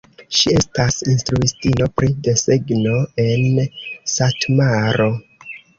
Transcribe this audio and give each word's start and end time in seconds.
Ŝi 0.35 0.53
estas 0.59 0.97
instruistino 1.15 1.89
pri 2.01 2.11
desegno 2.31 2.97
en 3.29 3.65
Satmaro. 4.17 5.11